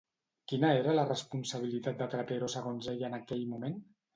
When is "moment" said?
3.53-3.79